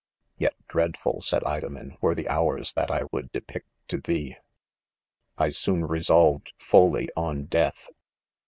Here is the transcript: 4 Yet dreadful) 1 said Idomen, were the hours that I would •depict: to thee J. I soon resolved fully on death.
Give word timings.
4 0.39 0.45
Yet 0.45 0.55
dreadful) 0.67 1.13
1 1.13 1.21
said 1.21 1.43
Idomen, 1.47 1.95
were 2.01 2.15
the 2.15 2.27
hours 2.27 2.73
that 2.73 2.89
I 2.89 3.03
would 3.11 3.31
•depict: 3.31 3.65
to 3.89 3.99
thee 3.99 4.29
J. 4.29 4.37
I 5.37 5.49
soon 5.49 5.85
resolved 5.85 6.53
fully 6.57 7.07
on 7.15 7.45
death. 7.45 7.87